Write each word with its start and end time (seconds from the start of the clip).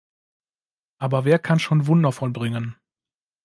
Aber 0.97 1.25
wer 1.25 1.37
kann 1.37 1.59
schon 1.59 1.85
Wunder 1.85 2.11
vollbringen? 2.11 2.75